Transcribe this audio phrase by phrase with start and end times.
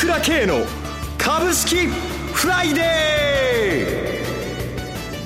[0.00, 0.64] 倉慶の
[1.18, 1.86] 株式
[2.32, 2.80] フライデ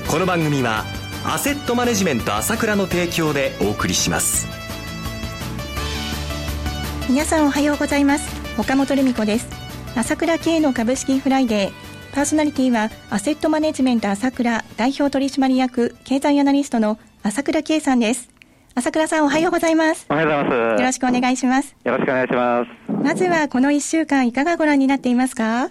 [0.04, 0.10] ー。
[0.10, 0.84] この番組は
[1.24, 4.48] アセットマネジメント朝倉の提供でお送りします。
[7.08, 8.28] 皆さんおはようございます。
[8.58, 9.46] 岡本留美子です。
[9.94, 11.72] 朝倉慶の株式フライデー。
[12.12, 18.33] パーソナリティはアセットマネジメント朝倉代表取締役経済アナリストの朝倉慶さんです。
[18.76, 20.04] 朝倉さんおはようございます。
[20.10, 20.80] おはようございます。
[20.80, 21.76] よろしくお願いします。
[21.84, 22.70] よろしくお願いします。
[23.04, 25.70] まずはこの1週間いかがご覧になっていますか？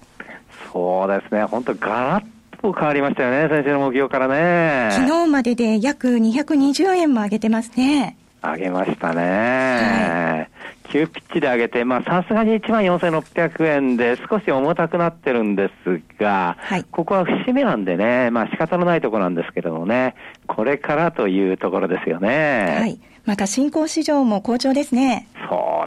[0.71, 4.89] そうですね、本当ガラッと変わりましたよね、先週の目標からね。
[4.93, 8.15] 昨日までで約220円も上げてますね。
[8.41, 9.21] 上げましたね。
[9.21, 10.52] はい
[10.93, 20.13] 急ピッチで上げて、まあ、さすがに1万4600円で少し重たくなってるんですが、はい、ここは節目なんでね、まあ仕方のないところなんですけどもね、
[20.45, 22.77] これからというところですよね。
[22.79, 22.99] はい。
[23.25, 25.27] また新興市場も好調ですね。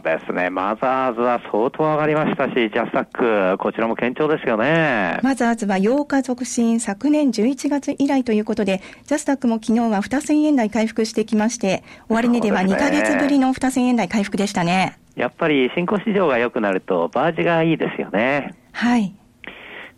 [0.07, 0.49] ですね。
[0.49, 5.19] マザーズは相当上がりましたし、ジャスタック、こちらも堅調ですよね。
[5.21, 14.97] マザーズは8日続伸、昨年11月以来ということで、ジャスタックも昨日は2000円台回復してきまして、終値では2ヶ月ぶりの2000円台回復でしたね。
[15.15, 18.55] やっぱり新興市場が良くなると、バージがいいですよね。
[18.71, 19.13] はい。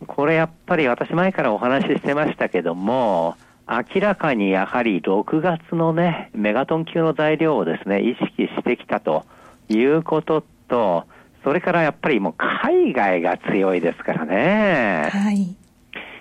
[0.08, 3.36] これやっぱり私前からお話ししてましたけども、
[3.68, 9.26] 明らかにやはり6月のね、メガトン級の材料をですね、意識してきたと
[9.70, 11.06] いうことと、
[11.44, 15.10] それからやっぱりもう海外が強いですからね。
[15.12, 15.56] はい。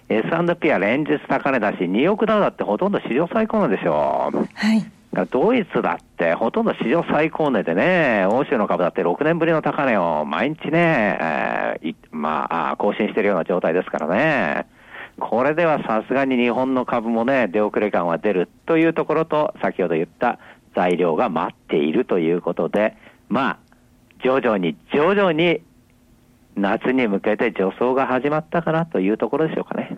[0.09, 4.31] S&P は連日高値だし、2億ダウだってほとんど史上最高値でしょ。
[4.55, 4.85] はい。
[5.31, 14.67] ドイツだってほとんど史上最高値でね、欧州の株だって6年ぶりの高値を毎日ね、えー、まあ、更新しているような状態ですからね。
[15.19, 20.39] これではさすがに日本の株もね、出遅れ感は出るというところと、先ほど言った
[20.77, 22.97] 材料が待っているということで、
[23.29, 23.59] まあ、
[24.23, 25.61] 徐々に徐々に
[26.57, 29.97] 夏に向けて助走が始まったかなというところでしょうかね。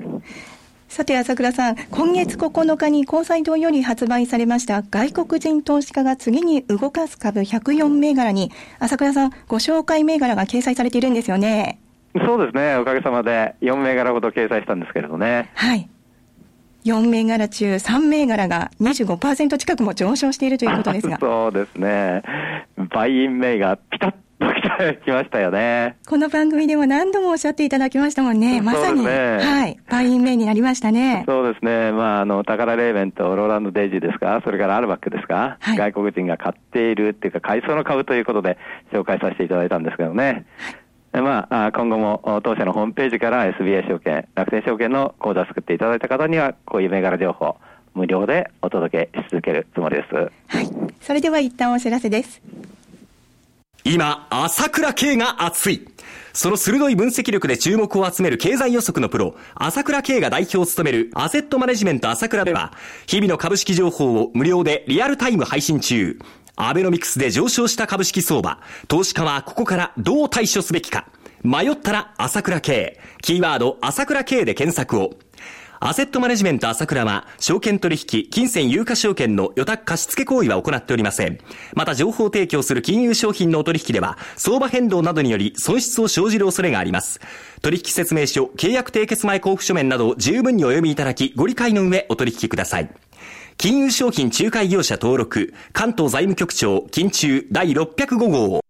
[0.89, 8.51] さて、朝倉さん、今月9日に高裁堂より発売されました外国人投資家が次に動かす株104銘柄に、
[8.81, 11.79] 朝倉さん、ご紹介銘柄が掲載されているんですよね。
[12.27, 15.51] そうですね、おかげさまで4銘柄ほど掲載したんですけれどね。
[15.55, 15.89] はい。
[16.85, 21.19] 4銘柄中3銘柄が25%近くも上昇しているということですが。
[21.21, 22.23] そうですね。
[22.95, 24.31] バイン銘柄ピタッと
[25.05, 25.97] きましたよね。
[26.09, 28.61] この番組でも何度もおっしゃっていただきましたもんね。
[28.61, 31.25] まさに、ね、はい、バイン銘になりましたね。
[31.27, 31.93] そうですね。
[31.93, 38.57] まあ、あの、宝レーベンとローランド・デイジーですか、それからアルバックですか、はい、外国人が買っているっていうか、買いそうの株ということで
[38.93, 40.47] 紹介させていただいたんですけどね。
[41.13, 47.57] まあ、今後も当社のホームページから SBI 証券、楽天証券の口座を作っていただいた方には、こういう銘柄情報、
[47.95, 50.15] 無料でお届けし続けるつもりです。
[50.15, 50.71] はい。
[51.01, 52.41] それでは一旦お知らせです。
[53.83, 55.89] 今、朝倉慶が熱い。
[56.33, 62.73] その鋭い分析力で注目を集める経済予測のプロ、朝倉慶が代表を務めるアセットマネジメント朝倉では、
[63.09, 66.19] 日々の株式情報を無料でリアルタイム配信中。
[66.69, 68.59] アベノミクスで上昇した株式相場。
[68.87, 71.07] 投資家はここからどう対処すべきか。
[71.43, 73.01] 迷ったら朝倉慶。
[73.23, 75.13] キーワード朝倉慶で検索を。
[75.83, 81.39] アセットマネジメント朝倉は、証券取引、金銭有価証券の予託貸付行為は行っておりません。
[81.73, 87.19] また、情報提供する金融商品のお取引では、相場変動などにより損失を生じる恐れがあります。
[87.63, 92.91] 取引説明書、契約締結前交付書面などを十分にお読みいただき、ご理解の上お取引ください。
[93.63, 98.61] 金融商品仲介業者登録、関東財務局長、金中第605号。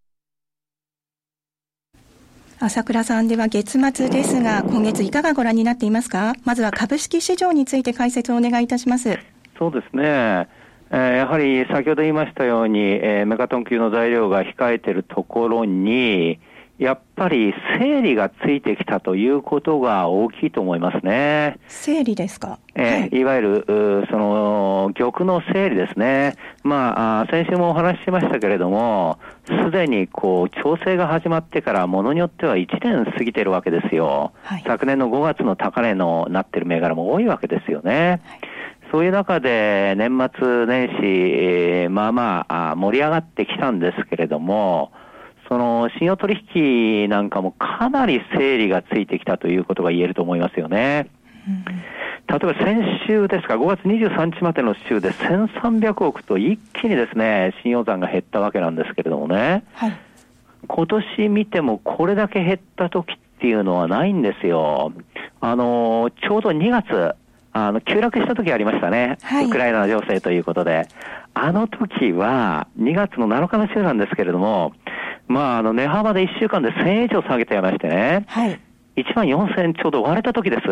[2.59, 6.33] 朝倉さんでは月末ですが、今月いかがご覧になっていますか？
[6.43, 9.17] まずは株式市場について解説をお願いいたします。
[9.57, 10.03] そうですね。
[10.03, 16.41] えー、やはり先ほど言いましたように、えー、メガトン級の材料が控えているところに、
[16.81, 21.59] やっぱり整理がついてきたということが大きいと思いますね。
[21.67, 22.57] 整理ですか？
[22.73, 26.33] えー、はい、いわゆる、その、玉の整理ですね。
[26.63, 34.31] まあ、先週もお話ししましたけれども、すでにこう、調整が始まってから、ものによっては1年過ぎてるわけですよ。
[34.41, 38.21] はい、昨年の5月の高値のなってる銘柄も多いわけですよね。
[38.25, 38.39] はい
[38.91, 44.91] そういう中で年末年始、えー、まあまあ盛り上がってきたんですけれども、
[45.51, 51.09] その信用取引なんかもかなり整理がついてきたということが言えると思いますよね。
[52.29, 59.97] 例えば先週ですか、5月23日までの週で1300億と一気にですね、信用残が減ったわけなんですけれどもね、はい、
[60.67, 64.93] 今年見てもこれだけ減った時っていうのはないんですよ。
[65.41, 67.13] あの、ちょうど2月、
[67.51, 69.17] あの、急落した時ありましたね。
[69.21, 70.87] はい、ウクライナ情勢ということで。
[71.33, 74.73] あの時は、2月の7日の週なんですけれども、
[75.27, 78.25] まあ、あの、値幅で1週間で1000円以上下げてやましてね。
[78.27, 78.59] はい。
[78.97, 80.67] 1万4000円ちょうど割れた時です。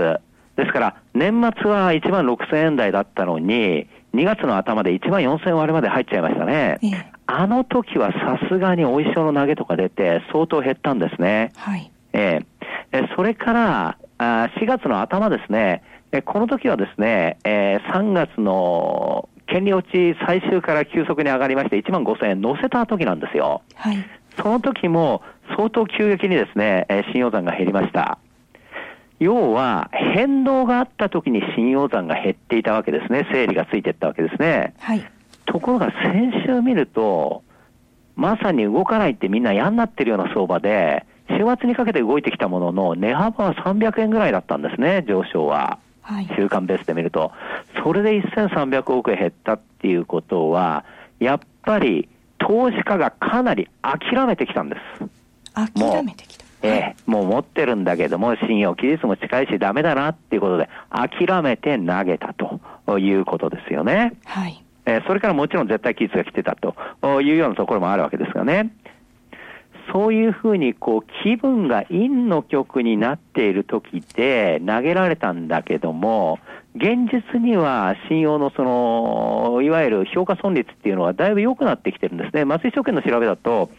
[0.56, 6.80] ですから、年末は1万6000円台だったのに、2月の頭で1万4000割れまで入っちゃいましたね。
[6.82, 11.52] ええ、あの時はさすがにお衣装の投げとか出て相当減ったんですね。
[11.56, 11.92] はい。
[12.14, 12.42] え
[12.92, 23.62] えそれから、あ4月の頭ですね、えこの時はですね、えー、3月の権利落ち最終から急速に上がりまして1万5000円乗せた時なんですよ。
[23.76, 23.98] はい。
[24.42, 25.22] その時も
[25.56, 28.18] 相当急激にですね、えー、信用残が減りました。
[29.20, 33.28] 要は、変動があった時に信用残が減っていたわけですね。
[33.32, 34.74] 整理がついていったわけですね。
[34.80, 35.04] はい。
[35.46, 37.44] ところが先週見ると、
[38.16, 45.80] まさに動かないってみんな嫌になってるような相場で、週末にかけて動いてきたものの、値幅は300円ぐらいだったんですね、上昇は。
[46.02, 47.32] はい、週間ベースで見ると。
[47.84, 50.86] それで1300億円減ったっていうことは、
[51.20, 52.08] やっぱり
[52.50, 55.06] 投資家がかなり諦めてきたんです。
[55.54, 64.14] 諦めてきたええ、もう持ってるんだけども、信用期日も近いしダメだなっていうことで、諦めて投げたということですよね。
[64.26, 64.64] はい。
[64.88, 68.72] えー、それからもちろん絶対期日が来てたというようなところもあるわけですがね。
[69.92, 76.40] そういうふうにこう気分が陰の曲になっている時で投げられたんだけども、
[76.76, 82.46] 現実には信用のその、いわゆる評価損率っていうのはだいぶ良くなってきてるんですね。
[82.46, 83.72] 松井証券の調べだと、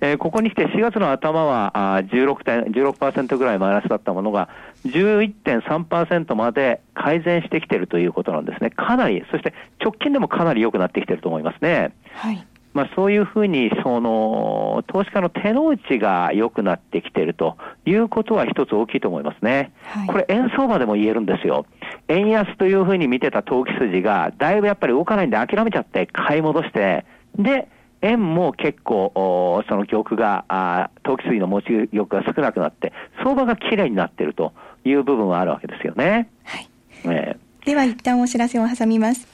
[0.00, 4.48] えー、ここに来て4月の頭はあ16点、16%ぐらいマイナスだったものが、
[4.86, 8.70] 11.3%まで改善してきてるということなんですね。
[8.70, 11.92] かなり、そして直近でもかなり良くなってきてると思いますね。
[12.14, 12.46] はい。
[12.74, 17.56] まあ、そういうふうにその投資家の手の内が良くなってきていると
[17.86, 19.72] いうことは一つ大きいと思いますね。
[19.82, 21.66] はい、これ円相場でも言えるんですよ。
[22.08, 27.04] 円安というふうに見てた投機筋がだいぶやっぱり動かないんで諦めちゃって買い戻して、
[27.36, 27.68] で、
[28.00, 32.92] 円も結構、その玉が、あ投機筋の持ち玉が少なくなって、
[33.22, 34.52] 相場がきれいになっていると
[34.84, 36.28] いう部分はあるわけですよね。
[36.44, 36.68] はい。
[37.04, 39.26] えー、では一旦お知らせを挟みます。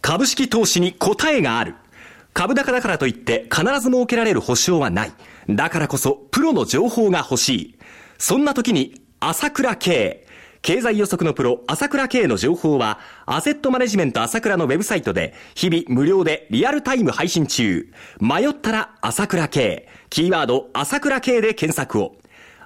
[0.00, 1.74] 株式投資に答えがある。
[2.34, 5.12] 株高だからといって必ず設けられる保証はない。
[5.48, 7.78] だからこそプロの情報が欲しい。
[8.18, 10.26] そんな時に朝倉慶。
[10.60, 17.88] 経済予測のプロ、朝倉慶の情報は、アセットマネジメント朝倉のウェブサイトで、日々無料でリアルタイム配信中。
[18.20, 19.88] 迷ったら朝倉慶。
[20.10, 22.16] キーワード、朝倉慶で検索を。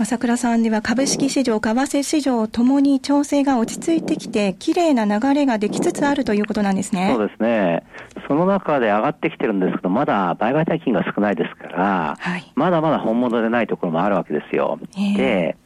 [0.00, 7.12] 朝倉さんでは株式市場、為替市場ともに調整が落ち着いてきて、きれいな流れができつつあるということなんですね。
[7.14, 7.82] そうですね。
[8.26, 14.78] その中で上がってきてるんですけど、まだ売買代金が少ないですから、はい、まだまだ本物でないところもあるわけですよ。
[15.18, 15.58] で、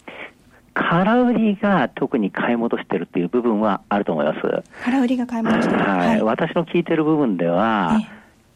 [0.74, 4.40] 空売りが特に買い戻してるっていう部分はあると思います。
[4.84, 5.80] 空売りが買い戻してる。
[5.80, 6.08] はい。
[6.08, 8.00] はい、私の聞いてる部分では、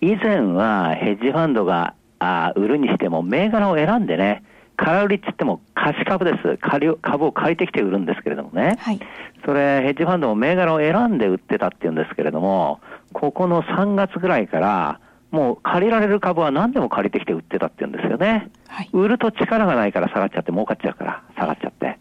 [0.00, 4.42] 以前はヘッジファンドがあ売るにしても銘柄を選んでね、
[4.78, 6.56] 空売りって言っても貸し株です。
[6.56, 8.76] 株を借りてきて売るんですけれどもね。
[8.78, 9.00] はい。
[9.44, 12.80] それ、ヘッジファンドも銘柄を選んで売ってたっていうんですけれども、
[13.12, 15.00] ここの3月ぐらいから、
[15.32, 18.50] もう借りられる株は何でも借りてきて売ってたっていうんですよね。
[18.68, 18.90] はい。
[18.92, 21.98] 売ると力がないから下がっちゃって儲かっちゃうから下がっちゃって。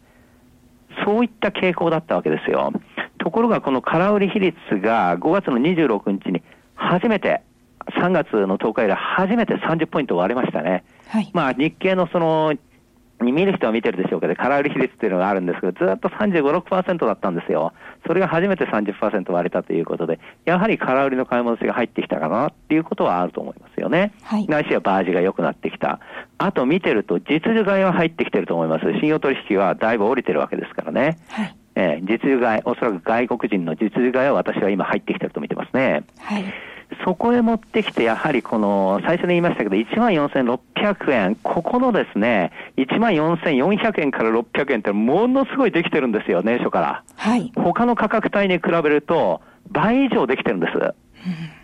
[1.04, 2.72] そういった傾向だったわけですよ。
[3.18, 6.44] ところがこの空売り比率が5月の26日に
[6.76, 7.42] 初めて
[8.00, 10.84] 3月の10日以来初めて30ポイント割れましたね。
[11.08, 12.54] はい、まあ日経のその
[13.28, 17.74] に見る人は見てるでしょうけど、空売り比率っていうのがあるんですけど、ずっと35、6%だったんですよ。
[18.08, 24.14] それが初めて30%割れたということで、やはり空売りの買い戻しが入ってきたかなっていうことはあると思いますよね。
[24.24, 24.48] はい。
[24.48, 26.00] ないしはバージが良くなってきた。
[26.38, 28.86] あと見てると、実需買いは入ってきてると思います。
[29.00, 31.18] 信用取引はだいぶ降りてるわけですからね。
[31.30, 31.56] はい。
[31.76, 36.04] えー、実需買い、おそらく外国人の実需買いは私は今入ってきてると見てますね。
[36.18, 36.46] はい。
[37.04, 47.04] そこへ持ってきて、やはりこの、最初に言いましたけど、1万4600円、ここのですね、1万4400円から600円ってものすごいできてるんですよ、年初から。
[47.16, 47.52] はい。
[47.56, 50.94] 他の価格帯に比べると、倍以上できてるんです。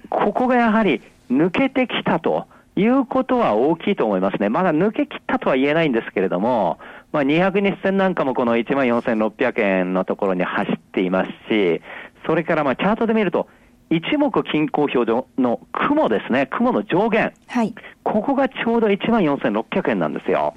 [0.10, 1.02] ここがやはり
[1.32, 4.50] 抜けてきたということは大きいと思いますね。
[4.50, 6.80] まだ抜け切ったとは言えないんですけれども、
[7.12, 11.82] まあ、200日線なんかもこの1万4600円のところに走っていますし、
[12.26, 13.48] それからまあチャートで見ると、
[13.94, 15.06] 一目均衡表
[15.38, 17.32] の雲ですね、雲の上限。
[17.46, 17.76] はい。
[18.02, 20.56] ここがちょうど1万4600円なんですよ。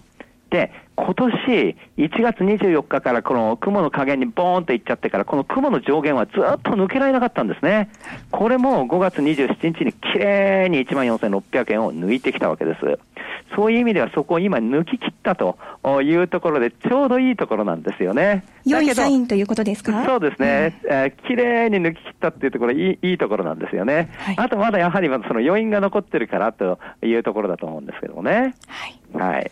[0.49, 7.91] で、今年1月24日からこの雲の加減にボーンといっちゃってから、この雲の上限はずっと抜けられなかったんですね。
[8.31, 12.99] これも5月27日にきれいに14,600円を抜いてきたわけです。
[13.55, 15.57] そういう意味ではそこを今抜き切ったと
[16.03, 18.45] いうところで、ちょうどいいところなんですよね。
[18.65, 20.05] 良いサインということですか？
[20.05, 20.81] そうですね。
[20.85, 24.11] うん、えー、きれいに抜き切ったっていうところ、いいいいところなんですよね。
[24.19, 28.55] はい、あとまだやはりその余韻が残ってるからというところだと思うんですけどもね。
[28.67, 29.35] はい。
[29.35, 29.51] はい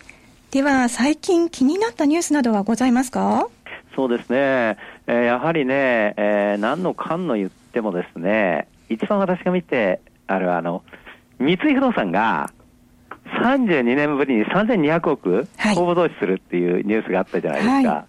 [0.51, 3.49] では、最近気になったニュースなどはございますか？
[3.97, 4.77] そうですね、
[5.09, 10.85] えー、やはりね、えー、何のかんの言ってもですね、一番私が見て、あるあの、
[11.41, 12.53] 三井不動産が、
[13.43, 17.95] 32年ぶりに3200億公募増資するっていうニュースがあったじゃないですか。
[17.95, 18.05] はい、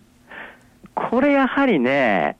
[0.93, 2.37] これやはりね、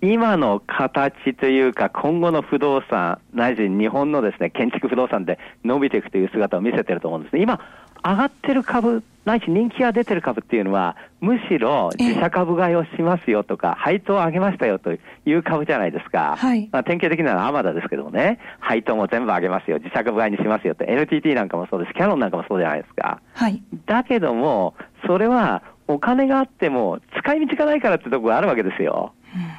[0.00, 7.42] 今の形というか、今後の不動産、ないし日本のですね、建築不動産で伸びていくという姿を見せてると思うんですね。
[7.42, 7.60] 今、
[8.04, 16.36] 上がってる株、ないし人気が出てる株っていうのは、むしろ自社株買いをしますよとか、配当を上げましたよという株じゃないですか。
[16.36, 23.20] はい、まあ、典型的なのはアマダですけどもね、配当も全部上げますよ、自社株買いにしますよって、NTT なんかもそうです、キャノンなんかもそうじゃないですか。
[23.34, 24.74] はい、だけども、
[25.06, 29.12] それはお金があっても使い道がないからってところがあるわけですよ。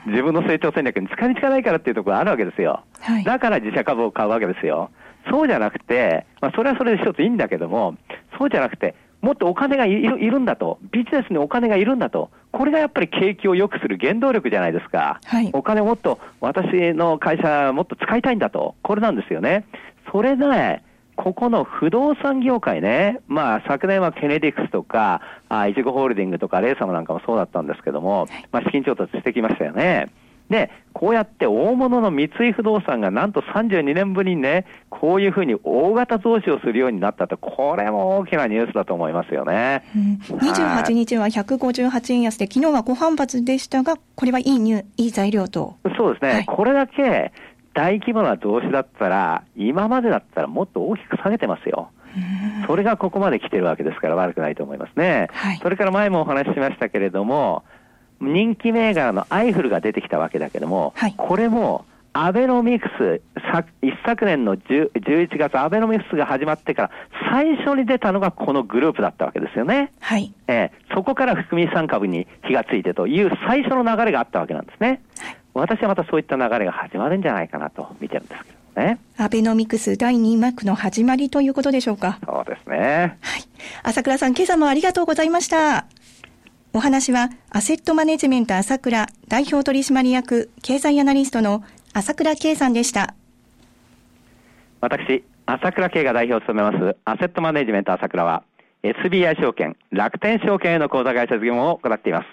[0.08, 2.84] 自分の成長戦略に使い道がないからっていうところがあるわけですよ。
[3.00, 4.90] はい、だから自社株を買うわけですよ。
[5.30, 7.96] そうじゃなくて、まあ、それはそれで一ついいんだけども、
[8.38, 19.66] そうじゃなくて、もっとお金がいるいるんだと、ビジネスにお金がいるんだと、これがやっぱり景気を良くする原動力じゃないですか、はい、お金をもっと、私の会社、もっと使いたいんだと、これなんですよね。
[20.12, 20.82] それで、
[21.16, 30.08] ここの不動産業界ね、まあ、昨年はケネディクスとか、あイチゴホールディングとか、レイサムなんかもそうだったんですけども、まあ、資金調達してきましたよね。
[30.50, 39.84] で、こうやって大物の三井不動産がなんと32年ぶりにね、こういうふうに大型増資をするようになったと、これも大きなニュースだと思いますよね。
[39.96, 45.76] うん、28日は158円安で、昨日は5反発でしたが、これはいいニュいい材料と。
[45.96, 46.32] そうですね。
[46.32, 47.32] はい、これだけ
[47.74, 51.92] 大規模な増資だったら、今までだったらもっと大きく下げてますよ。
[52.68, 55.28] それがここまで来てるわけですから悪くないと思いますね。
[55.32, 57.64] はい、それから前もお話ししましたけれども、
[58.22, 63.22] 人気銘柄のアイフルが出てきたわけだけども、はい、これもアベノミクス、
[63.82, 66.92] 一昨年の11月、アベノミクスが始まってから、
[67.32, 69.92] 最初に出たのがこのグループだったわけですよね。
[70.00, 70.34] はい。
[70.48, 75.02] えー、そこから含み産株に火がついてという最初の流れがあったわけなんですね。
[75.20, 79.00] はい、私はまたそういった流れが始まるんじゃないかなと見てるんですけどね。
[79.18, 82.20] アベノミクス第2幕の始まりということでしょうか。
[82.26, 83.18] そうですね。
[83.22, 83.44] はい。
[83.84, 85.86] 朝倉さん、今朝もありがとうございました。
[86.72, 93.16] お話は、アセットマネジメント朝倉代表取締役経済アナリストの朝倉圭さんでした。
[94.80, 98.44] 私、朝倉圭が代表を務めますアセットマネジメント朝倉は、
[98.84, 102.26] SBI 証券、楽天証券への口座会社事業を行っています。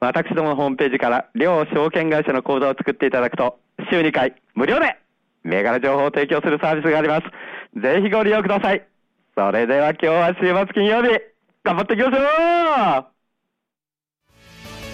[0.00, 3.58] 私どものホームページから両証券会社の口座を作っていただくと、
[3.90, 4.98] 週2回無料で
[5.44, 7.80] 銘柄情報を提供するサービスがあります。
[7.80, 8.86] ぜひご利用ください。
[9.34, 11.18] それでは今日は週末金曜日、
[11.64, 13.15] 頑張っていきましょう